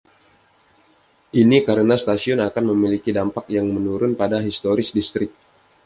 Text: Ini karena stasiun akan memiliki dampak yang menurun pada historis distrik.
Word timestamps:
Ini 1.41 1.57
karena 1.67 1.93
stasiun 2.03 2.39
akan 2.47 2.63
memiliki 2.73 3.09
dampak 3.19 3.45
yang 3.55 3.67
menurun 3.75 4.11
pada 4.21 4.37
historis 4.47 4.89
distrik. 4.97 5.29